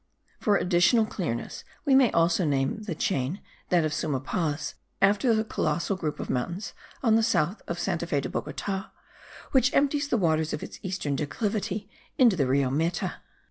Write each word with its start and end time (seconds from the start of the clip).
For 0.39 0.55
additional 0.57 1.05
clearness, 1.05 1.63
we 1.85 1.93
may 1.93 2.09
also 2.11 2.43
name 2.43 2.81
the 2.81 2.95
chain, 2.95 3.39
that 3.69 3.85
of 3.85 3.93
Suma 3.93 4.19
Paz, 4.19 4.73
after 4.99 5.35
the 5.35 5.43
colossal 5.43 5.95
group 5.95 6.19
of 6.19 6.27
mountains 6.27 6.73
on 7.03 7.13
the 7.15 7.21
south 7.21 7.61
of 7.67 7.77
Santa 7.77 8.07
Fe 8.07 8.19
de 8.19 8.27
Bogota, 8.29 8.89
which 9.51 9.71
empties 9.75 10.07
the 10.07 10.17
waters 10.17 10.53
of 10.53 10.63
its 10.63 10.79
eastern 10.81 11.15
declivity 11.15 11.87
into 12.17 12.35
the 12.35 12.47
Rio 12.47 12.71
Meta. 12.71 13.17